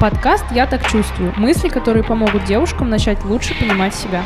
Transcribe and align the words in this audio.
Подкаст 0.00 0.46
«Я 0.50 0.66
так 0.66 0.90
чувствую». 0.90 1.34
Мысли, 1.36 1.68
которые 1.68 2.02
помогут 2.02 2.44
девушкам 2.44 2.88
начать 2.88 3.22
лучше 3.22 3.54
понимать 3.54 3.94
себя. 3.94 4.24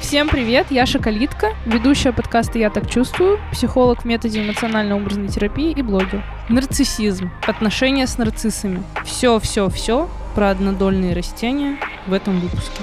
Всем 0.00 0.28
привет, 0.28 0.66
я 0.70 0.84
Шоколитка, 0.84 1.54
ведущая 1.64 2.10
подкаста 2.10 2.58
«Я 2.58 2.70
так 2.70 2.90
чувствую», 2.90 3.38
психолог 3.52 4.02
в 4.02 4.04
методе 4.04 4.44
эмоционально-образной 4.44 5.28
терапии 5.28 5.70
и 5.70 5.80
блогер. 5.80 6.24
Нарциссизм, 6.48 7.30
отношения 7.46 8.08
с 8.08 8.18
нарциссами. 8.18 8.82
Все-все-все 9.04 10.10
про 10.34 10.50
однодольные 10.50 11.14
растения 11.14 11.78
в 12.08 12.14
этом 12.14 12.40
выпуске. 12.40 12.82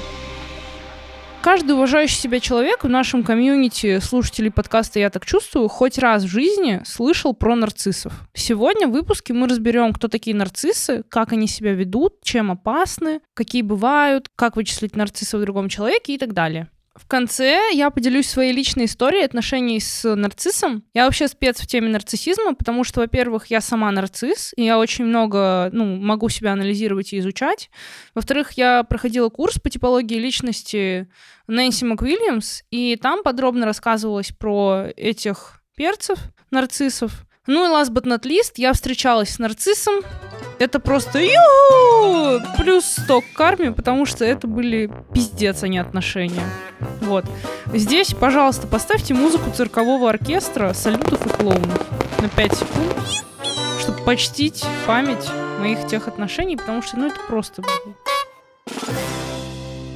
Каждый 1.41 1.71
уважающий 1.71 2.17
себя 2.17 2.41
человек 2.41 2.83
в 2.83 2.89
нашем 2.89 3.23
комьюнити 3.23 3.99
слушателей 3.99 4.51
подкаста 4.51 4.99
«Я 4.99 5.09
так 5.09 5.25
чувствую» 5.25 5.69
хоть 5.69 5.97
раз 5.97 6.23
в 6.23 6.27
жизни 6.27 6.81
слышал 6.85 7.33
про 7.33 7.55
нарциссов. 7.55 8.11
Сегодня 8.33 8.89
в 8.89 8.91
выпуске 8.91 9.31
мы 9.33 9.47
разберем, 9.47 9.93
кто 9.93 10.09
такие 10.09 10.35
нарциссы, 10.35 11.03
как 11.07 11.31
они 11.31 11.47
себя 11.47 11.73
ведут, 11.73 12.21
чем 12.23 12.51
опасны, 12.51 13.21
какие 13.33 13.61
бывают, 13.61 14.29
как 14.35 14.57
вычислить 14.57 14.97
нарцисса 14.97 15.37
в 15.37 15.41
другом 15.41 15.69
человеке 15.69 16.13
и 16.13 16.17
так 16.17 16.33
далее. 16.33 16.67
В 16.99 17.07
конце 17.07 17.71
я 17.71 17.89
поделюсь 17.89 18.29
своей 18.29 18.51
личной 18.51 18.85
историей 18.85 19.23
отношений 19.23 19.79
с 19.79 20.03
нарциссом. 20.15 20.83
Я 20.93 21.05
вообще 21.05 21.29
спец 21.29 21.59
в 21.59 21.65
теме 21.65 21.89
нарциссизма, 21.89 22.53
потому 22.53 22.83
что, 22.83 22.99
во-первых, 22.99 23.47
я 23.47 23.61
сама 23.61 23.89
нарцисс, 23.89 24.53
и 24.57 24.65
я 24.65 24.77
очень 24.77 25.05
много, 25.05 25.69
ну, 25.71 25.85
могу 25.95 26.27
себя 26.27 26.51
анализировать 26.51 27.13
и 27.13 27.19
изучать. 27.19 27.69
Во-вторых, 28.13 28.51
я 28.51 28.83
проходила 28.83 29.29
курс 29.29 29.59
по 29.59 29.69
типологии 29.69 30.19
личности 30.19 31.07
Нэнси 31.47 31.85
МакВильямс, 31.85 32.63
и 32.69 32.97
там 32.97 33.23
подробно 33.23 33.65
рассказывалось 33.65 34.31
про 34.37 34.87
этих 34.97 35.61
перцев, 35.75 36.19
нарциссов. 36.51 37.25
Ну 37.47 37.65
и 37.65 37.73
last 37.73 37.91
but 37.91 38.03
not 38.03 38.23
least, 38.23 38.53
я 38.57 38.73
встречалась 38.73 39.29
с 39.29 39.39
нарциссом, 39.39 40.01
это 40.59 40.79
просто 40.79 41.19
ю 41.19 42.41
плюс 42.57 42.85
100 42.85 43.21
к 43.21 43.33
карме, 43.33 43.71
потому 43.71 44.05
что 44.05 44.25
это 44.25 44.45
были 44.47 44.91
пиздец, 45.13 45.63
а 45.63 45.67
не 45.67 45.79
отношения. 45.79 46.43
Вот. 47.01 47.25
Здесь, 47.73 48.13
пожалуйста, 48.13 48.67
поставьте 48.67 49.13
музыку 49.13 49.51
циркового 49.51 50.09
оркестра, 50.09 50.73
салютов 50.73 51.25
и 51.25 51.29
клоунов 51.29 51.87
на 52.21 52.29
5 52.29 52.53
секунд, 52.53 52.95
чтобы 53.79 53.97
почтить 54.03 54.65
память 54.85 55.27
моих 55.59 55.87
тех 55.87 56.07
отношений, 56.07 56.57
потому 56.57 56.81
что, 56.81 56.97
ну, 56.97 57.07
это 57.07 57.19
просто... 57.27 57.63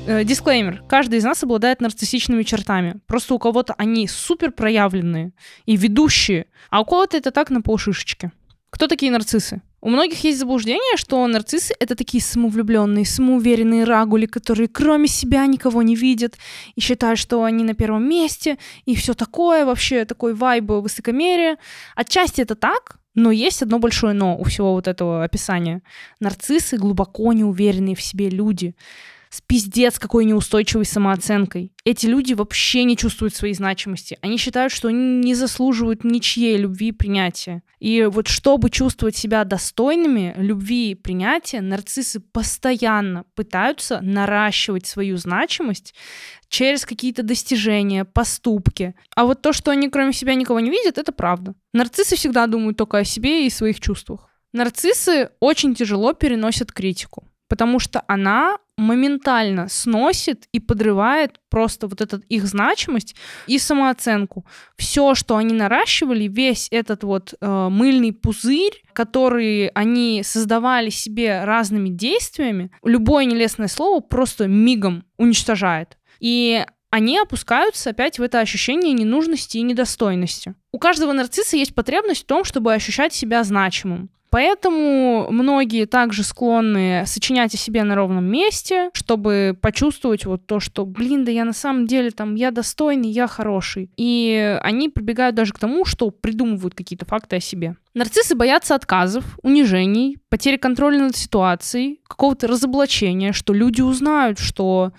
Э, 0.05 0.23
дисклеймер. 0.23 0.83
Каждый 0.89 1.19
из 1.19 1.23
нас 1.23 1.43
обладает 1.43 1.79
нарциссичными 1.79 2.43
чертами. 2.43 2.99
Просто 3.07 3.33
у 3.33 3.39
кого-то 3.39 3.73
они 3.77 4.07
супер 4.07 4.51
проявленные 4.51 5.31
и 5.65 5.77
ведущие, 5.77 6.47
а 6.69 6.81
у 6.81 6.85
кого-то 6.85 7.15
это 7.15 7.31
так 7.31 7.49
на 7.49 7.61
полшишечки. 7.61 8.31
Кто 8.69 8.87
такие 8.87 9.11
нарциссы? 9.11 9.61
У 9.83 9.89
многих 9.89 10.23
есть 10.23 10.39
заблуждение, 10.39 10.95
что 10.95 11.27
нарциссы— 11.27 11.75
это 11.79 11.95
такие 11.97 12.23
самовлюбленные, 12.23 13.05
самоуверенные 13.05 13.83
рагули, 13.83 14.27
которые 14.27 14.69
кроме 14.69 15.09
себя 15.09 15.45
никого 15.45 15.81
не 15.81 15.97
видят 15.97 16.37
и 16.75 16.79
считают, 16.79 17.19
что 17.19 17.43
они 17.43 17.65
на 17.65 17.73
первом 17.73 18.07
месте, 18.07 18.57
и 18.85 18.95
все 18.95 19.13
такое, 19.13 19.65
вообще 19.65 20.05
такой 20.05 20.35
вайб 20.35 20.69
высокомерия. 20.69 21.57
Отчасти 21.97 22.39
это 22.39 22.55
так, 22.55 22.95
но 23.13 23.29
есть 23.31 23.61
одно 23.61 23.77
большое 23.77 24.13
но 24.13 24.37
у 24.37 24.45
всего 24.45 24.71
вот 24.71 24.87
этого 24.87 25.25
описания. 25.25 25.81
Нарциссы— 26.21 26.77
глубоко 26.77 27.33
неуверенные 27.33 27.97
в 27.97 28.01
себе 28.01 28.29
люди 28.29 28.75
с 29.33 29.41
пиздец 29.41 29.97
какой 29.97 30.25
неустойчивой 30.25 30.85
самооценкой. 30.85 31.71
Эти 31.85 32.05
люди 32.05 32.33
вообще 32.33 32.83
не 32.83 32.95
чувствуют 32.95 33.33
своей 33.33 33.55
значимости. 33.55 34.19
Они 34.21 34.37
считают, 34.37 34.71
что 34.71 34.89
они 34.89 35.25
не 35.25 35.33
заслуживают 35.33 36.03
ничьей 36.03 36.55
любви 36.55 36.89
и 36.89 36.91
принятия. 36.91 37.63
И 37.79 38.03
вот 38.03 38.27
чтобы 38.27 38.69
чувствовать 38.69 39.15
себя 39.15 39.43
достойными 39.43 40.35
любви 40.37 40.91
и 40.91 40.95
принятия, 40.95 41.61
нарциссы 41.61 42.19
постоянно 42.19 43.25
пытаются 43.33 44.01
наращивать 44.01 44.85
свою 44.85 45.17
значимость 45.17 45.95
через 46.47 46.85
какие-то 46.85 47.23
достижения, 47.23 48.05
поступки. 48.05 48.93
А 49.15 49.25
вот 49.25 49.41
то, 49.41 49.51
что 49.51 49.71
они 49.71 49.89
кроме 49.89 50.13
себя 50.13 50.35
никого 50.35 50.59
не 50.59 50.69
видят, 50.69 50.99
это 50.99 51.11
правда. 51.11 51.55
Нарциссы 51.73 52.15
всегда 52.15 52.45
думают 52.45 52.77
только 52.77 52.99
о 52.99 53.03
себе 53.03 53.47
и 53.47 53.49
своих 53.49 53.79
чувствах. 53.79 54.29
Нарциссы 54.51 55.31
очень 55.39 55.73
тяжело 55.73 56.13
переносят 56.13 56.71
критику 56.71 57.27
потому 57.47 57.79
что 57.79 58.03
она 58.07 58.57
моментально 58.77 59.67
сносит 59.69 60.47
и 60.51 60.59
подрывает 60.59 61.39
просто 61.49 61.87
вот 61.87 62.01
эту 62.01 62.19
их 62.29 62.45
значимость 62.45 63.15
и 63.45 63.59
самооценку. 63.59 64.45
Все, 64.77 65.13
что 65.13 65.37
они 65.37 65.53
наращивали, 65.53 66.27
весь 66.27 66.67
этот 66.71 67.03
вот 67.03 67.35
э, 67.39 67.67
мыльный 67.69 68.13
пузырь, 68.13 68.83
который 68.93 69.67
они 69.67 70.23
создавали 70.23 70.89
себе 70.89 71.43
разными 71.43 71.89
действиями, 71.89 72.71
любое 72.83 73.25
нелестное 73.25 73.67
слово 73.67 73.99
просто 73.99 74.47
мигом 74.47 75.05
уничтожает. 75.17 75.97
И 76.19 76.65
они 76.89 77.17
опускаются 77.17 77.89
опять 77.89 78.19
в 78.19 78.21
это 78.21 78.39
ощущение 78.39 78.93
ненужности 78.93 79.57
и 79.57 79.63
недостойности. 79.63 80.53
У 80.71 80.77
каждого 80.77 81.11
нарцисса 81.11 81.57
есть 81.57 81.73
потребность 81.73 82.23
в 82.23 82.27
том, 82.27 82.43
чтобы 82.43 82.73
ощущать 82.73 83.13
себя 83.13 83.43
значимым. 83.43 84.09
Поэтому 84.33 85.27
многие 85.29 85.85
также 85.85 86.23
склонны 86.23 87.03
сочинять 87.05 87.53
о 87.53 87.57
себе 87.57 87.83
на 87.83 87.93
ровном 87.93 88.25
месте, 88.25 88.89
чтобы 88.93 89.55
почувствовать 89.61 90.25
вот 90.25 90.47
то, 90.47 90.59
что, 90.59 90.87
блин, 90.87 91.23
да 91.23 91.29
я 91.31 91.45
на 91.45 91.53
самом 91.53 91.85
деле 91.85 92.09
там, 92.09 92.33
я 92.33 92.49
достойный, 92.49 93.11
я 93.11 93.27
хороший. 93.27 93.91
И 93.95 94.57
они 94.63 94.89
прибегают 94.89 95.35
даже 95.35 95.53
к 95.53 95.59
тому, 95.59 95.85
что 95.85 96.09
придумывают 96.09 96.73
какие-то 96.73 97.05
факты 97.05 97.35
о 97.35 97.39
себе. 97.39 97.75
Нарциссы 97.93 98.33
боятся 98.33 98.73
отказов, 98.73 99.37
унижений, 99.43 100.17
потери 100.29 100.57
контроля 100.57 100.97
над 100.97 101.15
ситуацией, 101.15 102.01
какого-то 102.07 102.47
разоблачения, 102.47 103.33
что 103.33 103.53
люди 103.53 103.81
узнают, 103.81 104.39
что 104.39 104.93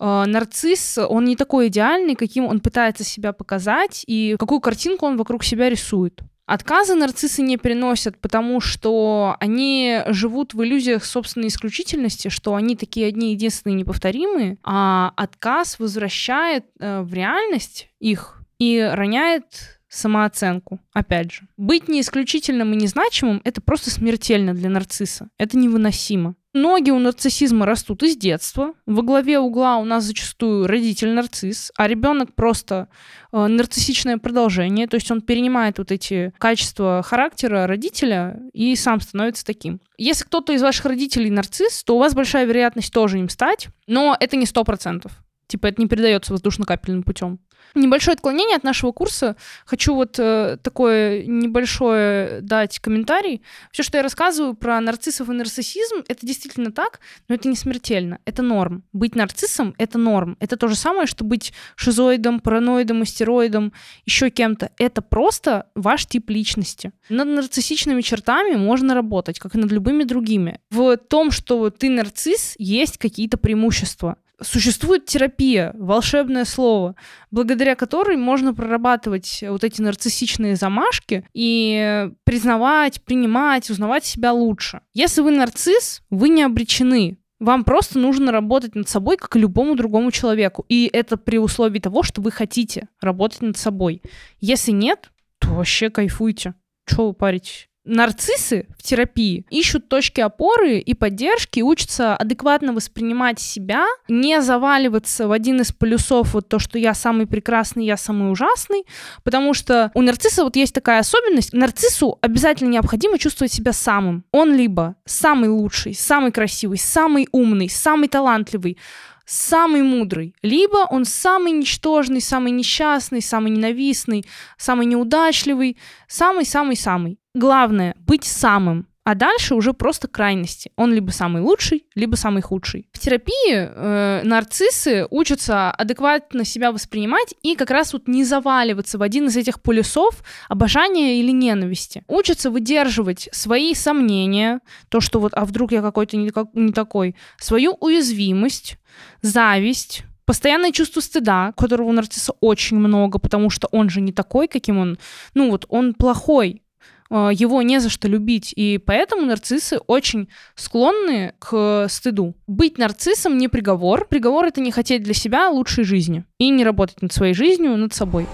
э, 0.00 0.24
нарцисс, 0.26 0.96
он 0.96 1.26
не 1.26 1.36
такой 1.36 1.68
идеальный, 1.68 2.14
каким 2.14 2.46
он 2.46 2.60
пытается 2.60 3.04
себя 3.04 3.34
показать, 3.34 4.02
и 4.06 4.36
какую 4.38 4.60
картинку 4.60 5.04
он 5.04 5.18
вокруг 5.18 5.44
себя 5.44 5.68
рисует. 5.68 6.22
Отказы 6.48 6.94
нарциссы 6.94 7.42
не 7.42 7.58
переносят, 7.58 8.16
потому 8.16 8.60
что 8.60 9.36
они 9.38 10.00
живут 10.06 10.54
в 10.54 10.64
иллюзиях 10.64 11.04
собственной 11.04 11.48
исключительности, 11.48 12.28
что 12.28 12.54
они 12.54 12.74
такие 12.74 13.06
одни 13.06 13.32
единственные 13.32 13.76
неповторимые, 13.76 14.56
а 14.64 15.12
отказ 15.14 15.78
возвращает 15.78 16.64
э, 16.80 17.02
в 17.02 17.12
реальность 17.12 17.90
их 18.00 18.42
и 18.58 18.80
роняет 18.80 19.77
самооценку. 19.88 20.80
Опять 20.92 21.32
же, 21.32 21.48
быть 21.56 21.88
не 21.88 22.00
исключительным 22.00 22.72
и 22.72 22.76
незначимым— 22.76 23.40
это 23.44 23.60
просто 23.60 23.90
смертельно 23.90 24.54
для 24.54 24.68
нарцисса. 24.70 25.28
Это 25.38 25.56
невыносимо. 25.56 26.34
Ноги 26.54 26.90
у 26.90 26.98
нарциссизма 26.98 27.66
растут 27.66 28.02
из 28.02 28.16
детства. 28.16 28.72
Во 28.86 29.02
главе 29.02 29.38
угла 29.38 29.76
у 29.76 29.84
нас 29.84 30.04
зачастую 30.04 30.66
родитель-нарцисс, 30.66 31.70
а 31.76 31.86
ребенок 31.86 32.34
просто 32.34 32.88
э, 33.32 33.46
нарциссичное 33.46 34.18
продолжение. 34.18 34.86
То 34.88 34.96
есть 34.96 35.10
он 35.10 35.20
перенимает 35.20 35.78
вот 35.78 35.92
эти 35.92 36.32
качества 36.38 37.02
характера 37.04 37.66
родителя 37.66 38.40
и 38.52 38.74
сам 38.76 39.00
становится 39.00 39.44
таким. 39.44 39.80
Если 39.98 40.24
кто-то 40.24 40.52
из 40.52 40.62
ваших 40.62 40.86
родителей 40.86 41.30
нарцисс, 41.30 41.84
то 41.84 41.96
у 41.96 41.98
вас 41.98 42.14
большая 42.14 42.46
вероятность 42.46 42.92
тоже 42.92 43.18
им 43.18 43.28
стать, 43.28 43.68
но 43.86 44.16
это 44.18 44.36
не 44.36 44.46
сто 44.46 44.64
процентов. 44.64 45.12
Типа 45.48 45.66
это 45.66 45.80
не 45.80 45.88
передается 45.88 46.32
воздушно-капельным 46.32 47.02
путем. 47.02 47.40
Небольшое 47.74 48.14
отклонение 48.14 48.56
от 48.56 48.64
нашего 48.64 48.92
курса. 48.92 49.36
Хочу 49.64 49.94
вот 49.94 50.18
э, 50.18 50.58
такое 50.62 51.24
небольшое 51.26 52.40
дать 52.40 52.78
комментарий. 52.78 53.42
Все, 53.72 53.82
что 53.82 53.98
я 53.98 54.02
рассказываю 54.02 54.54
про 54.54 54.80
нарциссов 54.80 55.28
и 55.28 55.32
нарциссизм, 55.32 56.04
это 56.08 56.26
действительно 56.26 56.72
так, 56.72 57.00
но 57.28 57.34
это 57.34 57.48
не 57.48 57.56
смертельно. 57.56 58.18
Это 58.24 58.42
норм. 58.42 58.84
Быть 58.92 59.14
нарциссом— 59.14 59.74
это 59.78 59.98
норм. 59.98 60.36
Это 60.40 60.56
то 60.56 60.68
же 60.68 60.74
самое, 60.74 61.06
что 61.06 61.24
быть 61.24 61.52
шизоидом, 61.76 62.40
параноидом, 62.40 63.02
астероидом, 63.02 63.72
еще 64.04 64.30
кем-то. 64.30 64.70
Это 64.78 65.02
просто 65.02 65.66
ваш 65.74 66.06
тип 66.06 66.30
личности. 66.30 66.92
Над 67.08 67.28
нарциссичными 67.28 68.00
чертами 68.02 68.56
можно 68.56 68.94
работать, 68.94 69.38
как 69.38 69.54
и 69.54 69.58
над 69.58 69.70
любыми 69.70 70.04
другими. 70.04 70.60
В 70.70 70.96
том, 70.96 71.30
что 71.30 71.70
ты 71.70 71.90
нарцисс, 71.90 72.54
есть 72.58 72.98
какие-то 72.98 73.36
преимущества 73.38 74.16
существует 74.40 75.06
терапия, 75.06 75.72
волшебное 75.74 76.44
слово, 76.44 76.94
благодаря 77.30 77.74
которой 77.74 78.16
можно 78.16 78.54
прорабатывать 78.54 79.42
вот 79.48 79.64
эти 79.64 79.80
нарциссичные 79.82 80.56
замашки 80.56 81.24
и 81.32 82.10
признавать, 82.24 83.02
принимать, 83.02 83.70
узнавать 83.70 84.04
себя 84.04 84.32
лучше. 84.32 84.80
Если 84.94 85.20
вы 85.20 85.32
нарцисс, 85.32 86.02
вы 86.10 86.28
не 86.28 86.42
обречены. 86.42 87.18
Вам 87.40 87.62
просто 87.62 87.98
нужно 87.98 88.32
работать 88.32 88.74
над 88.74 88.88
собой, 88.88 89.16
как 89.16 89.36
и 89.36 89.38
любому 89.38 89.76
другому 89.76 90.10
человеку. 90.10 90.64
И 90.68 90.90
это 90.92 91.16
при 91.16 91.38
условии 91.38 91.78
того, 91.78 92.02
что 92.02 92.20
вы 92.20 92.32
хотите 92.32 92.88
работать 93.00 93.42
над 93.42 93.56
собой. 93.56 94.02
Если 94.40 94.72
нет, 94.72 95.10
то 95.38 95.50
вообще 95.50 95.90
кайфуйте. 95.90 96.54
Чего 96.86 97.08
вы 97.08 97.12
паритесь? 97.14 97.67
Нарциссы 97.88 98.66
в 98.78 98.82
терапии 98.82 99.44
ищут 99.50 99.88
точки 99.88 100.20
опоры 100.20 100.78
и 100.78 100.94
поддержки, 100.94 101.60
учатся 101.60 102.14
адекватно 102.14 102.72
воспринимать 102.72 103.40
себя, 103.40 103.86
не 104.08 104.40
заваливаться 104.40 105.26
в 105.26 105.32
один 105.32 105.60
из 105.60 105.72
полюсов, 105.72 106.34
вот 106.34 106.48
то, 106.48 106.58
что 106.58 106.78
я 106.78 106.94
самый 106.94 107.26
прекрасный, 107.26 107.86
я 107.86 107.96
самый 107.96 108.30
ужасный, 108.30 108.84
потому 109.24 109.54
что 109.54 109.90
у 109.94 110.02
нарцисса 110.02 110.44
вот 110.44 110.56
есть 110.56 110.74
такая 110.74 111.00
особенность, 111.00 111.52
нарциссу 111.52 112.18
обязательно 112.20 112.68
необходимо 112.70 113.18
чувствовать 113.18 113.52
себя 113.52 113.72
самым. 113.72 114.24
Он 114.32 114.54
либо 114.54 114.96
самый 115.04 115.48
лучший, 115.48 115.94
самый 115.94 116.30
красивый, 116.30 116.78
самый 116.78 117.28
умный, 117.32 117.68
самый 117.68 118.08
талантливый, 118.08 118.78
самый 119.28 119.82
мудрый, 119.82 120.34
либо 120.42 120.86
он 120.90 121.04
самый 121.04 121.52
ничтожный, 121.52 122.20
самый 122.20 122.50
несчастный, 122.50 123.20
самый 123.20 123.50
ненавистный, 123.50 124.24
самый 124.56 124.86
неудачливый, 124.86 125.76
самый-самый-самый. 126.08 127.18
Главное— 127.34 127.94
быть 127.98 128.24
самым. 128.24 128.86
А 129.08 129.14
дальше 129.14 129.54
уже 129.54 129.72
просто 129.72 130.06
крайности. 130.06 130.70
Он 130.76 130.92
либо 130.92 131.12
самый 131.12 131.40
лучший, 131.40 131.86
либо 131.94 132.14
самый 132.14 132.42
худший. 132.42 132.90
В 132.92 132.98
терапии 132.98 133.54
э, 133.54 134.20
нарциссы 134.22 135.06
учатся 135.08 135.70
адекватно 135.70 136.44
себя 136.44 136.72
воспринимать 136.72 137.34
и 137.42 137.56
как 137.56 137.70
раз 137.70 137.94
вот 137.94 138.06
не 138.06 138.22
заваливаться 138.22 138.98
в 138.98 139.02
один 139.02 139.28
из 139.28 139.36
этих 139.38 139.62
полюсов 139.62 140.22
обожания 140.50 141.20
или 141.20 141.30
ненависти. 141.30 142.04
Учатся 142.06 142.50
выдерживать 142.50 143.30
свои 143.32 143.72
сомнения, 143.72 144.60
то, 144.90 145.00
что 145.00 145.20
вот, 145.20 145.32
а 145.34 145.46
вдруг 145.46 145.72
я 145.72 145.80
какой-то 145.80 146.18
не, 146.18 146.30
не 146.52 146.72
такой, 146.74 147.16
свою 147.38 147.78
уязвимость, 147.80 148.76
зависть, 149.22 150.02
постоянное 150.26 150.70
чувство 150.70 151.00
стыда, 151.00 151.54
которого 151.56 151.88
у 151.88 151.92
нарцисса 151.92 152.34
очень 152.40 152.76
много, 152.76 153.18
потому 153.18 153.48
что 153.48 153.68
он 153.72 153.88
же 153.88 154.02
не 154.02 154.12
такой, 154.12 154.48
каким 154.48 154.76
он, 154.76 154.98
ну 155.32 155.50
вот 155.50 155.64
он 155.70 155.94
плохой, 155.94 156.60
его 157.10 157.62
не 157.62 157.80
за 157.80 157.88
что 157.88 158.08
любить, 158.08 158.52
и 158.54 158.78
поэтому 158.78 159.24
нарциссы 159.24 159.78
очень 159.86 160.28
склонны 160.54 161.34
к 161.38 161.86
стыду. 161.88 162.34
Быть 162.46 162.78
нарциссом 162.78 163.38
не 163.38 163.48
приговор. 163.48 164.06
Приговор— 164.06 164.44
это 164.46 164.60
не 164.60 164.70
хотеть 164.70 165.02
для 165.02 165.14
себя 165.14 165.48
лучшей 165.48 165.84
жизни 165.84 166.24
и 166.38 166.50
не 166.50 166.64
работать 166.64 167.00
над 167.00 167.12
своей 167.12 167.34
жизнью, 167.34 167.76
над 167.76 167.94
собой. 167.94 168.26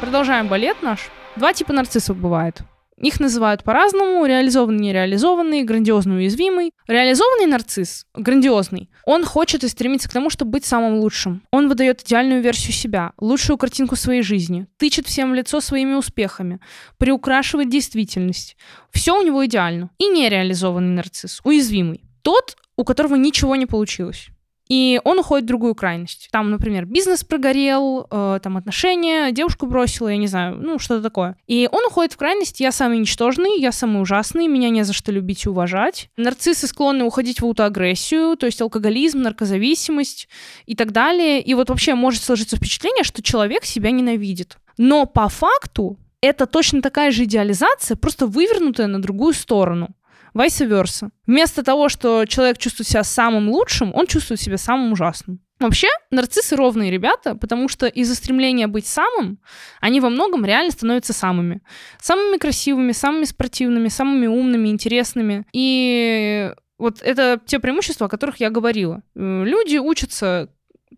Продолжаем 0.00 0.48
балет 0.48 0.82
наш. 0.82 1.10
Два 1.36 1.52
типа 1.52 1.72
нарциссов 1.72 2.16
бывает. 2.16 2.62
Их 3.02 3.18
называют 3.18 3.64
по-разному. 3.64 4.24
Реализованный, 4.24 4.78
нереализованный, 4.78 5.64
грандиозный, 5.64 6.16
уязвимый. 6.18 6.72
Реализованный 6.86 7.46
нарцисс, 7.46 8.06
грандиозный, 8.14 8.90
он 9.04 9.24
хочет 9.24 9.64
и 9.64 9.68
стремится 9.68 10.08
к 10.08 10.12
тому, 10.12 10.30
чтобы 10.30 10.52
быть 10.52 10.64
самым 10.64 11.00
лучшим. 11.00 11.42
Он 11.50 11.68
выдает 11.68 12.02
идеальную 12.02 12.40
версию 12.40 12.72
себя, 12.72 13.12
лучшую 13.18 13.58
картинку 13.58 13.96
своей 13.96 14.22
жизни, 14.22 14.66
тычет 14.78 15.06
всем 15.06 15.32
в 15.32 15.34
лицо 15.34 15.60
своими 15.60 15.94
успехами, 15.94 16.60
приукрашивает 16.98 17.68
действительность. 17.68 18.56
Все 18.92 19.18
у 19.18 19.22
него 19.22 19.44
идеально. 19.44 19.90
И 19.98 20.06
нереализованный 20.06 20.94
нарцисс, 20.94 21.40
уязвимый. 21.44 22.04
Тот, 22.22 22.56
у 22.76 22.84
которого 22.84 23.16
ничего 23.16 23.56
не 23.56 23.66
получилось 23.66 24.28
и 24.72 25.02
он 25.04 25.18
уходит 25.18 25.44
в 25.44 25.48
другую 25.48 25.74
крайность. 25.74 26.28
Там, 26.32 26.50
например, 26.50 26.86
бизнес 26.86 27.24
прогорел, 27.24 28.06
э, 28.10 28.40
там 28.42 28.56
отношения, 28.56 29.30
девушку 29.30 29.66
бросила, 29.66 30.08
я 30.08 30.16
не 30.16 30.28
знаю, 30.28 30.56
ну, 30.56 30.78
что-то 30.78 31.02
такое. 31.02 31.36
И 31.46 31.68
он 31.70 31.84
уходит 31.84 32.14
в 32.14 32.16
крайность 32.16 32.58
«я 32.58 32.72
самый 32.72 32.98
ничтожный, 32.98 33.60
я 33.60 33.70
самый 33.70 34.00
ужасный, 34.00 34.46
меня 34.46 34.70
не 34.70 34.82
за 34.82 34.94
что 34.94 35.12
любить 35.12 35.44
и 35.44 35.50
уважать». 35.50 36.08
Нарциссы 36.16 36.66
склонны 36.66 37.04
уходить 37.04 37.42
в 37.42 37.44
аутоагрессию, 37.44 38.34
то 38.38 38.46
есть 38.46 38.62
алкоголизм, 38.62 39.20
наркозависимость 39.20 40.26
и 40.64 40.74
так 40.74 40.92
далее. 40.92 41.42
И 41.42 41.52
вот 41.52 41.68
вообще 41.68 41.94
может 41.94 42.22
сложиться 42.22 42.56
впечатление, 42.56 43.04
что 43.04 43.22
человек 43.22 43.66
себя 43.66 43.90
ненавидит. 43.90 44.56
Но 44.78 45.04
по 45.04 45.28
факту 45.28 45.98
это 46.22 46.46
точно 46.46 46.80
такая 46.80 47.10
же 47.10 47.24
идеализация, 47.24 47.94
просто 47.94 48.26
вывернутая 48.26 48.86
на 48.86 49.02
другую 49.02 49.34
сторону 49.34 49.90
vice 50.34 50.66
versa. 50.66 51.10
Вместо 51.26 51.62
того, 51.62 51.88
что 51.88 52.24
человек 52.24 52.58
чувствует 52.58 52.88
себя 52.88 53.04
самым 53.04 53.48
лучшим, 53.48 53.94
он 53.94 54.06
чувствует 54.06 54.40
себя 54.40 54.58
самым 54.58 54.92
ужасным. 54.92 55.40
Вообще, 55.60 55.88
нарциссы 56.10 56.56
ровные 56.56 56.90
ребята, 56.90 57.36
потому 57.36 57.68
что 57.68 57.86
из-за 57.86 58.16
стремления 58.16 58.66
быть 58.66 58.86
самым, 58.86 59.38
они 59.80 60.00
во 60.00 60.08
многом 60.08 60.44
реально 60.44 60.72
становятся 60.72 61.12
самыми. 61.12 61.60
Самыми 62.00 62.38
красивыми, 62.38 62.92
самыми 62.92 63.24
спортивными, 63.24 63.88
самыми 63.88 64.26
умными, 64.26 64.68
интересными. 64.68 65.46
И 65.52 66.52
вот 66.78 67.00
это 67.00 67.40
те 67.46 67.60
преимущества, 67.60 68.06
о 68.06 68.10
которых 68.10 68.40
я 68.40 68.50
говорила. 68.50 69.02
Э, 69.14 69.44
люди 69.44 69.76
учатся 69.76 70.48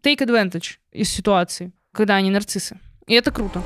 take 0.03 0.19
advantage 0.19 0.77
из 0.93 1.11
ситуации, 1.11 1.73
когда 1.93 2.15
они 2.15 2.31
нарциссы. 2.31 2.81
И 3.07 3.13
это 3.13 3.31
круто. 3.31 3.63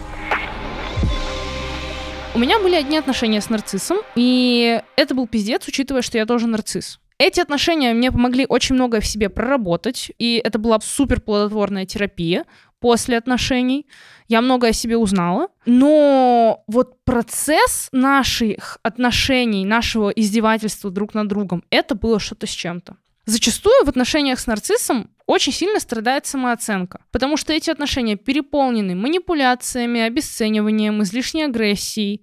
У 2.34 2.38
меня 2.38 2.60
были 2.60 2.74
одни 2.74 2.98
отношения 2.98 3.40
с 3.40 3.48
нарциссом, 3.48 3.98
и 4.14 4.80
это 4.96 5.14
был 5.14 5.26
пиздец, 5.26 5.66
учитывая, 5.66 6.02
что 6.02 6.18
я 6.18 6.26
тоже 6.26 6.46
нарцисс. 6.46 7.00
Эти 7.18 7.40
отношения 7.40 7.94
мне 7.94 8.12
помогли 8.12 8.46
очень 8.48 8.76
многое 8.76 9.00
в 9.00 9.06
себе 9.06 9.28
проработать, 9.28 10.12
и 10.18 10.40
это 10.44 10.58
была 10.58 10.78
супер 10.80 11.20
плодотворная 11.20 11.84
терапия 11.84 12.44
после 12.78 13.16
отношений. 13.16 13.86
Я 14.28 14.40
многое 14.40 14.70
о 14.70 14.74
себе 14.74 14.96
узнала. 14.96 15.48
Но 15.66 16.62
вот 16.68 17.02
процесс 17.04 17.88
наших 17.90 18.78
отношений, 18.82 19.64
нашего 19.64 20.10
издевательства 20.10 20.90
друг 20.90 21.14
над 21.14 21.26
другом, 21.26 21.64
это 21.70 21.96
было 21.96 22.20
что-то 22.20 22.46
с 22.46 22.50
чем-то. 22.50 22.96
Зачастую 23.28 23.84
в 23.84 23.88
отношениях 23.90 24.40
с 24.40 24.46
нарциссом 24.46 25.10
очень 25.26 25.52
сильно 25.52 25.80
страдает 25.80 26.24
самооценка, 26.24 27.02
потому 27.12 27.36
что 27.36 27.52
эти 27.52 27.68
отношения 27.68 28.16
переполнены 28.16 28.94
манипуляциями, 28.94 30.00
обесцениванием, 30.00 31.02
излишней 31.02 31.44
агрессией. 31.44 32.22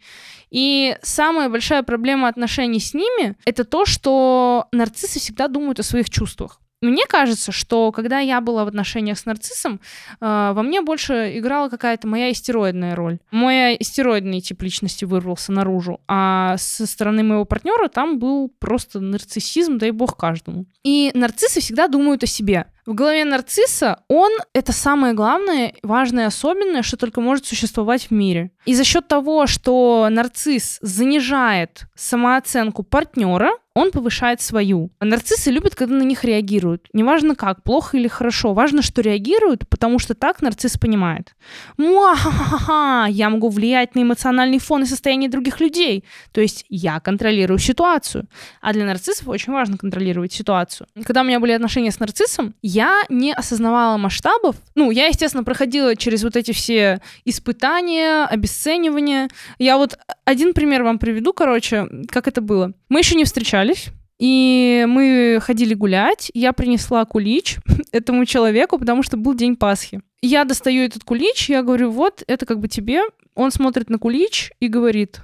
И 0.50 0.98
самая 1.04 1.48
большая 1.50 1.84
проблема 1.84 2.28
отношений 2.28 2.80
с 2.80 2.96
ними— 2.96 3.38
это 3.46 3.66
то, 3.66 3.86
что 3.86 4.66
нарциссы 4.72 5.20
всегда 5.20 5.48
думают 5.48 5.80
о 5.80 5.84
своих 5.84 6.10
чувствах. 6.10 6.60
Мне 6.82 7.06
кажется, 7.08 7.52
что 7.52 7.92
когда 7.92 8.20
я 8.20 8.42
была 8.42 8.66
в 8.66 8.68
отношениях 8.68 9.18
с 9.18 9.26
нарциссом, 9.26 9.80
э, 10.20 10.52
во 10.54 10.62
мне 10.62 10.82
больше 10.82 11.38
играла 11.38 11.70
какая-то 11.70 12.08
моя 12.08 12.32
истероидная 12.32 12.96
роль. 12.96 13.20
Мой 13.32 13.76
истероидный 13.80 14.42
тип 14.42 14.62
личности 14.62 15.06
вырвался 15.06 15.52
наружу, 15.52 16.02
а 16.08 16.58
со 16.58 16.86
стороны 16.86 17.24
моего 17.24 17.46
партнера 17.46 17.88
там 17.88 18.20
был 18.20 18.52
просто 18.60 19.00
нарциссизм, 19.00 19.78
дай 19.78 19.92
бог 19.92 20.18
каждому. 20.18 20.66
И 20.84 21.12
нарциссы 21.14 21.62
всегда 21.62 21.88
думают 21.88 22.24
о 22.24 22.28
себе. 22.28 22.68
В 22.86 22.94
голове 22.94 23.26
нарцисса 23.26 24.04
он— 24.08 24.32
это 24.54 24.72
самое 24.72 25.16
главное, 25.16 25.74
важное, 25.82 26.28
особенное, 26.28 26.84
что 26.84 26.98
только 26.98 27.20
может 27.20 27.46
существовать 27.48 28.08
в 28.08 28.12
мире. 28.12 28.52
И 28.66 28.76
за 28.76 28.84
счет 28.84 29.08
того, 29.08 29.48
что 29.48 30.08
нарцисс 30.12 30.78
занижает 30.82 31.86
самооценку 31.96 32.84
партнера, 32.84 33.52
он 33.76 33.92
повышает 33.92 34.40
свою. 34.40 34.90
А 35.00 35.06
нарциссы 35.06 35.52
любят, 35.52 35.76
когда 35.76 35.96
на 35.96 36.04
них 36.04 36.24
реагируют. 36.24 36.88
Неважно 36.94 37.36
как, 37.36 37.62
плохо 37.62 37.98
или 37.98 38.08
хорошо. 38.08 38.54
Важно, 38.54 38.82
что 38.82 39.02
реагируют, 39.02 39.68
потому 39.68 40.00
что 40.00 40.14
так 40.14 40.42
нарцисс 40.42 40.78
понимает. 40.78 41.36
Муа-ха-ха-ха, 41.78 43.08
я 43.10 43.30
могу 43.30 43.50
влиять 43.50 43.94
на 43.94 44.04
эмоциональный 44.04 44.60
фон 44.60 44.84
и 44.84 44.86
состояние 44.86 45.30
других 45.30 45.60
людей. 45.60 46.06
То 46.32 46.40
есть 46.40 46.66
я 46.70 47.02
контролирую 47.02 47.60
ситуацию. 47.60 48.28
А 48.62 48.72
для 48.72 48.86
нарциссов 48.86 49.28
очень 49.28 49.52
важно 49.52 49.78
контролировать 49.78 50.32
ситуацию. 50.32 50.88
Когда 51.04 51.22
у 51.22 51.26
меня 51.26 51.42
были 51.42 51.52
отношения 51.52 51.92
с 51.92 52.00
нарциссом, 52.00 52.56
я 52.76 53.04
не 53.10 53.34
осознавала 53.34 53.98
масштабов. 53.98 54.58
Ну, 54.76 54.92
я, 54.92 55.08
естественно, 55.08 55.46
проходила 55.46 55.96
через 55.96 56.24
вот 56.24 56.36
эти 56.36 56.52
все 56.52 57.00
испытания, 57.24 58.26
обесценивания. 58.26 59.30
Я 59.60 59.78
вот 59.78 59.98
один 60.26 60.54
пример 60.54 60.84
вам 60.84 61.00
приведу, 61.00 61.32
короче, 61.32 61.88
как 62.10 62.28
это 62.28 62.42
было. 62.42 62.74
Мы 62.90 63.00
еще 63.00 63.16
не 63.16 63.24
встречались, 63.24 63.88
и 64.20 64.86
мы 64.90 65.40
ходили 65.42 65.74
гулять. 65.74 66.32
Я 66.34 66.52
принесла 66.52 67.06
кулич 67.06 67.58
этому 67.94 68.26
человеку, 68.26 68.78
потому 68.78 69.04
что 69.04 69.16
был 69.16 69.34
день 69.36 69.56
Пасхи. 69.56 70.02
Я 70.22 70.44
достаю 70.44 70.84
этот 70.84 71.06
кулич, 71.06 71.50
я 71.50 71.64
говорю, 71.64 71.92
вот, 71.92 72.24
это 72.28 72.46
как 72.46 72.60
бы 72.60 72.68
тебе. 72.68 73.04
Он 73.36 73.52
смотрит 73.52 73.90
на 73.90 74.00
кулич 74.00 74.52
и 74.60 74.68
говорит, 74.68 75.22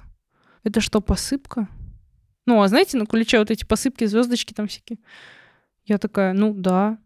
это 0.63 0.79
что, 0.79 1.01
посыпка? 1.01 1.67
Ну, 2.45 2.61
а 2.61 2.67
знаете, 2.69 2.97
на 2.97 3.05
куличе 3.05 3.39
вот 3.39 3.51
эти 3.51 3.65
посыпки, 3.65 4.05
звездочки 4.05 4.53
там 4.53 4.67
всякие. 4.67 4.99
Я 5.85 5.97
такая, 5.97 6.31
ну 6.31 6.53
да. 6.53 6.97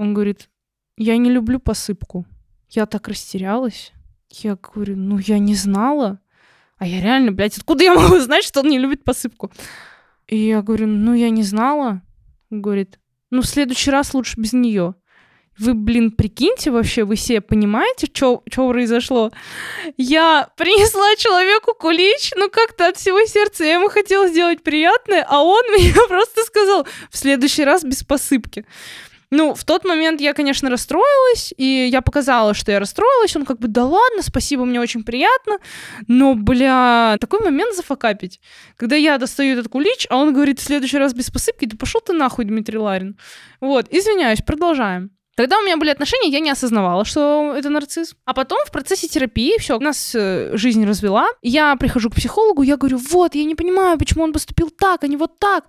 Он 0.00 0.14
говорит, 0.14 0.48
я 0.96 1.18
не 1.18 1.28
люблю 1.30 1.60
посыпку. 1.60 2.24
Я 2.70 2.86
так 2.86 3.06
растерялась. 3.06 3.92
Я 4.30 4.56
говорю, 4.56 4.96
ну 4.96 5.18
я 5.18 5.38
не 5.38 5.54
знала. 5.54 6.20
А 6.78 6.86
я 6.86 7.02
реально, 7.02 7.32
блядь, 7.32 7.58
откуда 7.58 7.84
я 7.84 7.94
могу 7.94 8.18
знать, 8.18 8.42
что 8.42 8.60
он 8.60 8.70
не 8.70 8.78
любит 8.78 9.04
посыпку? 9.04 9.52
И 10.26 10.38
я 10.38 10.62
говорю, 10.62 10.86
ну, 10.86 11.12
я 11.12 11.28
не 11.28 11.42
знала. 11.42 12.00
Говорит, 12.48 12.98
ну, 13.28 13.42
в 13.42 13.46
следующий 13.46 13.90
раз 13.90 14.14
лучше 14.14 14.40
без 14.40 14.54
нее. 14.54 14.94
Вы, 15.58 15.74
блин, 15.74 16.12
прикиньте 16.12 16.70
вообще, 16.70 17.04
вы 17.04 17.16
все 17.16 17.42
понимаете, 17.42 18.06
что 18.06 18.42
произошло? 18.54 19.30
Я 19.98 20.48
принесла 20.56 21.14
человеку 21.16 21.74
кулич, 21.74 22.32
ну 22.36 22.48
как-то 22.48 22.88
от 22.88 22.96
всего 22.96 23.22
сердца. 23.26 23.64
Я 23.64 23.74
ему 23.74 23.90
хотела 23.90 24.28
сделать 24.28 24.62
приятное, 24.62 25.26
а 25.28 25.42
он 25.42 25.62
мне 25.70 25.92
просто 26.08 26.42
сказал, 26.44 26.86
в 27.10 27.18
следующий 27.18 27.64
раз 27.64 27.84
без 27.84 28.02
посыпки. 28.02 28.64
Ну, 29.30 29.54
в 29.54 29.64
тот 29.64 29.84
момент 29.84 30.20
я, 30.20 30.32
конечно, 30.34 30.68
расстроилась, 30.68 31.54
и 31.56 31.88
я 31.90 32.02
показала, 32.02 32.52
что 32.52 32.72
я 32.72 32.80
расстроилась. 32.80 33.36
Он 33.36 33.44
как 33.44 33.60
бы, 33.60 33.68
да 33.68 33.84
ладно, 33.84 34.22
спасибо, 34.22 34.64
мне 34.64 34.80
очень 34.80 35.04
приятно. 35.04 35.58
Но, 36.08 36.34
бля, 36.34 37.16
такой 37.20 37.40
момент 37.40 37.76
зафакапить. 37.76 38.40
Когда 38.76 38.96
я 38.96 39.18
достаю 39.18 39.52
этот 39.52 39.68
кулич, 39.68 40.06
а 40.10 40.16
он 40.16 40.32
говорит, 40.32 40.58
в 40.58 40.64
следующий 40.64 40.98
раз 40.98 41.14
без 41.14 41.30
посыпки, 41.30 41.66
да 41.66 41.76
пошел 41.76 42.00
ты 42.00 42.12
нахуй, 42.12 42.44
Дмитрий 42.44 42.78
Ларин. 42.78 43.18
Вот, 43.60 43.86
извиняюсь, 43.90 44.42
продолжаем. 44.42 45.10
Когда 45.36 45.58
у 45.58 45.62
меня 45.62 45.76
были 45.76 45.90
отношения, 45.90 46.28
я 46.28 46.40
не 46.40 46.50
осознавала, 46.50 47.04
что 47.04 47.54
это 47.56 47.70
нарцисс. 47.70 48.16
А 48.24 48.34
потом 48.34 48.58
в 48.66 48.72
процессе 48.72 49.08
терапии, 49.08 49.58
все, 49.58 49.78
нас 49.78 50.12
э, 50.14 50.50
жизнь 50.54 50.84
развела. 50.84 51.28
Я 51.40 51.76
прихожу 51.76 52.10
к 52.10 52.16
психологу, 52.16 52.62
я 52.62 52.76
говорю, 52.76 52.98
вот, 52.98 53.36
я 53.36 53.44
не 53.44 53.54
понимаю, 53.54 53.96
почему 53.96 54.24
он 54.24 54.32
поступил 54.32 54.70
так, 54.70 55.04
а 55.04 55.06
не 55.06 55.16
вот 55.16 55.38
так. 55.38 55.66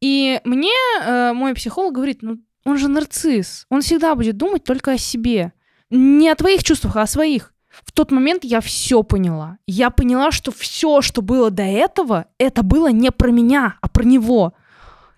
И 0.00 0.40
мне 0.44 0.74
э, 1.02 1.32
мой 1.32 1.54
психолог 1.54 1.94
говорит, 1.94 2.18
ну 2.22 2.38
он 2.68 2.76
же 2.76 2.88
нарцисс. 2.88 3.66
Он 3.70 3.80
всегда 3.80 4.14
будет 4.14 4.36
думать 4.36 4.64
только 4.64 4.92
о 4.92 4.98
себе. 4.98 5.52
Не 5.90 6.28
о 6.28 6.34
твоих 6.34 6.62
чувствах, 6.62 6.96
а 6.96 7.02
о 7.02 7.06
своих. 7.06 7.54
В 7.70 7.92
тот 7.92 8.10
момент 8.10 8.44
я 8.44 8.60
все 8.60 9.02
поняла. 9.02 9.58
Я 9.66 9.90
поняла, 9.90 10.30
что 10.32 10.52
все, 10.52 11.00
что 11.00 11.22
было 11.22 11.50
до 11.50 11.62
этого, 11.62 12.26
это 12.38 12.62
было 12.62 12.90
не 12.90 13.10
про 13.10 13.30
меня, 13.30 13.76
а 13.80 13.88
про 13.88 14.04
него. 14.04 14.52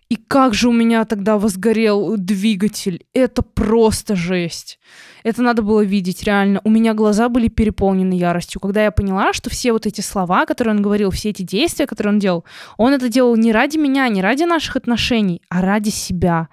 И 0.09 0.17
как 0.17 0.55
же 0.55 0.69
у 0.69 0.73
меня 0.73 1.05
тогда 1.05 1.39
возгорел 1.39 2.17
двигатель. 2.17 3.05
Это 3.15 3.43
просто 3.43 4.15
жесть. 4.15 4.79
Это 5.23 5.43
надо 5.43 5.63
было 5.63 5.83
видеть, 5.85 6.23
реально. 6.25 6.61
У 6.65 6.71
меня 6.71 6.95
глаза 6.95 7.29
были 7.29 7.49
переполнены 7.49 8.15
яростью, 8.15 8.61
когда 8.61 8.85
я 8.85 8.91
поняла, 8.91 9.33
что 9.33 9.51
все 9.51 9.73
вот 9.73 9.87
эти 9.87 10.01
слова, 10.01 10.47
которые 10.47 10.75
он 10.75 10.83
говорил, 10.83 11.11
все 11.11 11.31
эти 11.31 11.43
действия, 11.43 11.87
которые 11.87 12.15
он 12.15 12.19
делал, 12.19 12.45
он 12.77 12.93
это 12.93 13.09
делал 13.09 13.37
не 13.37 13.53
ради 13.53 13.77
меня, 13.77 14.09
не 14.09 14.23
ради 14.23 14.45
наших 14.45 14.77
отношений, 14.77 15.43
а 15.49 15.63
ради 15.63 15.91
себя 15.91 16.49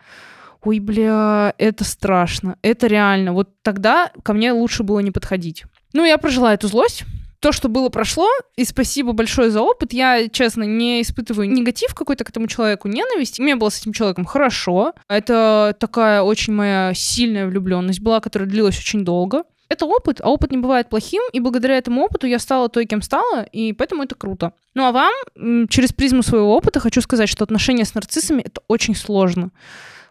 ой, 0.67 0.79
бля, 0.79 1.53
это 1.57 1.85
страшно, 1.85 2.57
это 2.61 2.87
реально. 2.87 3.31
Вот 3.31 3.49
тогда 3.61 4.11
ко 4.23 4.33
мне 4.33 4.51
лучше 4.51 4.83
было 4.83 4.99
не 4.99 5.11
подходить. 5.11 5.63
Ну, 5.93 6.03
я 6.03 6.17
прожила 6.17 6.53
эту 6.53 6.67
злость, 6.67 7.05
то, 7.39 7.53
что 7.53 7.69
было, 7.69 7.87
прошло, 7.87 8.27
и 8.57 8.65
спасибо 8.65 9.13
большое 9.13 9.49
за 9.49 9.61
опыт. 9.61 9.93
Я, 9.93 10.27
честно, 10.27 10.63
не 10.63 11.01
испытываю 11.01 11.49
негатив 11.49 11.95
какой-то 11.95 12.25
к 12.25 12.29
этому 12.31 12.47
человеку, 12.47 12.89
ненависть. 12.89 13.39
Мне 13.39 13.55
было 13.55 13.69
с 13.69 13.79
этим 13.79 13.93
человеком 13.93 14.25
хорошо. 14.25 14.93
Это 15.07 15.73
такая 15.79 16.21
очень 16.21 16.53
моя 16.53 16.93
сильная 16.93 17.47
влюбленность 17.47 18.01
была, 18.01 18.19
которая 18.19 18.49
длилась 18.49 18.77
очень 18.77 19.05
долго. 19.05 19.43
Это 19.69 19.85
опыт, 19.85 20.19
а 20.21 20.29
опыт 20.29 20.51
не 20.51 20.57
бывает 20.57 20.89
плохим, 20.89 21.21
и 21.31 21.39
благодаря 21.39 21.77
этому 21.77 22.01
опыту 22.01 22.27
я 22.27 22.39
стала 22.39 22.69
той, 22.69 22.85
кем 22.85 23.01
стала, 23.01 23.43
и 23.43 23.73
поэтому 23.73 24.03
это 24.03 24.15
круто. 24.15 24.53
Ну 24.73 24.85
а 24.85 24.91
вам, 24.91 25.67
через 25.67 25.93
призму 25.93 26.23
своего 26.23 26.55
опыта, 26.55 26.79
хочу 26.79 27.01
сказать, 27.01 27.29
что 27.29 27.43
отношения 27.43 27.85
с 27.85 27.93
нарциссами— 27.93 28.41
это 28.45 28.61
очень 28.67 28.95
сложно. 28.95 29.51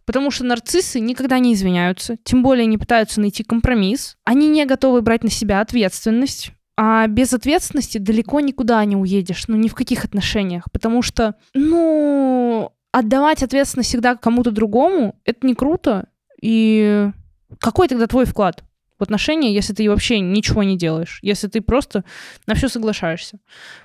Потому 0.07 0.31
что 0.31 0.45
нарциссы 0.45 1.01
никогда 1.01 1.39
не 1.41 1.53
извиняются, 1.53 2.17
тем 2.23 2.43
более 2.43 2.67
не 2.67 2.79
пытаются 2.79 3.21
найти 3.21 3.43
компромисс. 3.43 4.17
Они 4.25 4.49
не 4.49 4.65
готовы 4.65 5.03
брать 5.03 5.25
на 5.25 5.31
себя 5.31 5.61
ответственность. 5.61 6.53
А 6.79 7.07
без 7.07 7.33
ответственности 7.33 7.99
далеко 7.99 8.41
никуда 8.41 8.85
не 8.85 8.97
уедешь, 8.97 9.49
ну 9.49 9.57
ни 9.57 9.69
в 9.69 9.75
каких 9.75 10.05
отношениях. 10.05 10.71
Потому 10.71 11.03
что, 11.03 11.35
ну, 11.55 12.71
отдавать 12.93 13.43
ответственность 13.43 13.89
всегда 13.89 14.15
кому-то 14.15 14.51
другому, 14.51 15.19
это 15.25 15.47
не 15.47 15.55
круто. 15.55 16.09
И 16.41 17.11
какой 17.59 17.89
тогда 17.89 18.07
твой 18.07 18.27
вклад? 18.27 18.63
В 18.99 19.03
отношения, 19.03 19.55
если 19.55 19.73
ты 19.73 19.89
вообще 19.89 20.21
ничего 20.21 20.63
не 20.63 20.77
делаешь, 20.77 21.19
если 21.23 21.49
ты 21.49 21.61
просто 21.61 22.05
на 22.47 22.55
все 22.55 22.69
соглашаешься. 22.69 23.39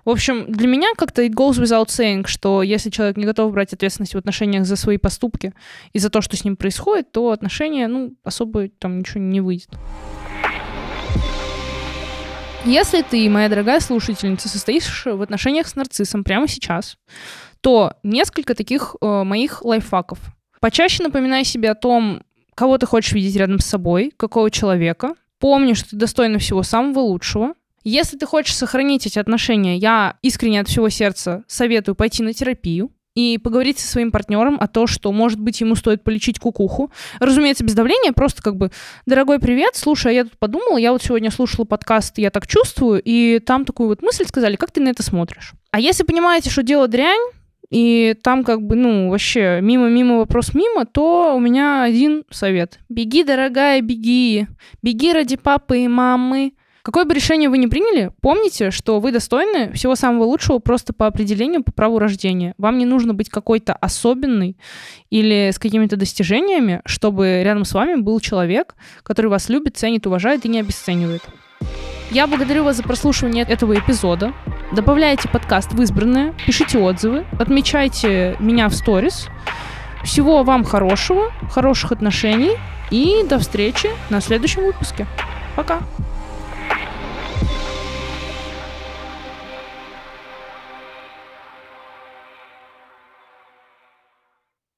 В 0.06 0.10
общем, 0.10 0.52
для 0.52 0.68
меня 0.68 0.90
как-то 0.98 1.24
it 1.24 1.32
goes 1.32 1.62
without 1.62 1.88
saying, 1.88 2.28
что 2.28 2.64
если 2.64 2.90
человек 2.90 3.18
не 3.18 3.26
готов 3.26 3.52
брать 3.52 3.74
ответственность 3.74 4.16
в 4.16 4.18
отношениях 4.18 4.66
за 4.66 4.76
свои 4.76 4.98
поступки 4.98 5.54
и 5.94 6.00
за 6.00 6.10
то, 6.10 6.22
что 6.22 6.38
с 6.38 6.44
ним 6.44 6.56
происходит, 6.56 7.12
то 7.12 7.32
отношения, 7.32 7.88
ну, 7.88 8.14
особо 8.24 8.70
там 8.70 9.00
ничего 9.00 9.22
не 9.22 9.42
выйдет. 9.42 9.70
Если 12.64 13.02
ты, 13.02 13.28
моя 13.28 13.50
дорогая 13.50 13.80
слушательница, 13.80 14.48
состоишь 14.48 15.06
в 15.06 15.22
отношениях 15.22 15.68
с 15.68 15.76
нарциссом 15.76 16.24
прямо 16.24 16.48
сейчас, 16.48 16.96
то 17.62 17.94
несколько 18.04 18.54
таких 18.54 18.96
э, 19.02 19.24
моих 19.24 19.66
лайфхаков. 19.66 20.20
Почаще 20.60 21.02
напоминай 21.02 21.44
себе 21.44 21.72
о 21.72 21.76
том, 21.76 22.22
кого 22.62 22.78
ты 22.78 22.86
хочешь 22.86 23.14
видеть 23.14 23.36
рядом 23.38 23.58
с 23.58 23.66
собой, 23.66 24.14
какого 24.16 24.52
человека. 24.52 25.16
Помни, 25.40 25.74
что 25.74 25.90
ты 25.90 25.96
достойна 25.96 26.38
всего 26.38 26.62
самого 26.62 27.00
лучшего. 27.00 27.56
Если 27.84 28.18
ты 28.18 28.28
хочешь 28.28 28.56
сохранить 28.56 29.08
эти 29.08 29.18
отношения, 29.18 29.78
я 29.78 30.18
искренне 30.22 30.62
от 30.62 30.68
всего 30.68 30.88
сердца 30.90 31.44
советую 31.48 31.96
пойти 31.96 32.22
на 32.22 32.36
терапию 32.36 32.92
и 33.16 33.40
поговорить 33.40 33.80
со 33.80 33.88
своим 33.88 34.12
партнером 34.12 34.60
о 34.62 34.68
том, 34.68 34.86
что, 34.86 35.12
может 35.12 35.40
быть, 35.40 35.60
ему 35.60 35.74
стоит 35.74 36.04
полечить 36.04 36.38
кукуху. 36.38 36.92
Разумеется, 37.20 37.64
без 37.64 37.74
давления, 37.74 38.14
просто 38.14 38.44
как 38.44 38.58
бы, 38.58 38.70
дорогой 39.08 39.40
привет, 39.40 39.76
слушай, 39.76 40.12
а 40.12 40.14
я 40.14 40.24
тут 40.26 40.38
подумала, 40.38 40.78
я 40.78 40.92
вот 40.92 41.02
сегодня 41.02 41.32
слушала 41.32 41.66
подкаст 41.66 42.20
«Я 42.20 42.30
так 42.30 42.46
чувствую», 42.46 43.02
и 43.04 43.40
там 43.40 43.66
такую 43.66 43.90
вот 43.90 44.04
мысль 44.04 44.28
сказали, 44.28 44.56
как 44.56 44.70
ты 44.70 44.82
на 44.82 44.90
это 44.90 45.02
смотришь? 45.02 45.54
А 45.72 45.80
если 45.80 46.04
понимаете, 46.04 46.52
что 46.52 46.62
дело 46.62 46.88
дрянь, 46.88 47.32
и 47.72 48.16
там 48.22 48.44
как 48.44 48.62
бы, 48.62 48.76
ну, 48.76 49.10
вообще 49.10 49.60
мимо-мимо 49.62 50.18
вопрос 50.18 50.54
мимо, 50.54 50.86
то 50.86 51.34
у 51.36 51.40
меня 51.40 51.84
один 51.84 52.26
совет. 52.30 52.80
Беги, 52.90 53.24
дорогая, 53.24 53.82
беги. 53.82 54.48
Беги 54.84 55.14
ради 55.14 55.38
папы 55.38 55.80
и 55.80 55.88
мамы. 55.88 56.54
Какое 56.84 57.06
бы 57.06 57.14
решение 57.14 57.48
вы 57.48 57.60
ни 57.60 57.68
приняли, 57.68 58.12
помните, 58.22 58.72
что 58.72 59.00
вы 59.00 59.12
достойны 59.12 59.72
всего 59.74 59.96
самого 59.96 60.24
лучшего 60.24 60.58
просто 60.58 60.94
по 60.94 61.06
определению, 61.06 61.64
по 61.64 61.72
праву 61.72 62.00
рождения. 62.00 62.56
Вам 62.58 62.80
не 62.80 62.86
нужно 62.86 63.14
быть 63.14 63.30
какой-то 63.30 63.74
особенный 63.74 64.58
или 65.12 65.52
с 65.54 65.60
какими-то 65.60 65.96
достижениями, 65.96 66.82
чтобы 66.86 67.44
рядом 67.44 67.66
с 67.66 67.74
вами 67.74 68.02
был 68.02 68.20
человек, 68.20 68.76
который 69.04 69.28
вас 69.28 69.48
любит, 69.48 69.78
ценит, 69.78 70.08
уважает 70.08 70.44
и 70.46 70.50
не 70.50 70.60
обесценивает. 70.60 71.22
Я 72.10 72.28
благодарю 72.28 72.64
вас 72.64 72.78
за 72.78 72.84
прослушивание 72.84 73.46
этого 73.48 73.78
эпизода. 73.78 74.34
Добавляйте 74.72 75.28
подкаст 75.28 75.74
в 75.74 75.82
избранное, 75.82 76.34
пишите 76.46 76.80
отзывы, 76.80 77.26
отмечайте 77.38 78.38
меня 78.40 78.70
в 78.70 78.74
сторис. 78.74 79.28
Всего 80.02 80.44
вам 80.44 80.64
хорошего, 80.64 81.34
хороших 81.52 81.92
отношений 81.92 82.54
и 82.90 83.26
до 83.28 83.38
встречи 83.38 83.90
на 84.10 84.22
следующем 84.22 84.64
выпуске. 84.64 85.08
Пока! 85.58 85.80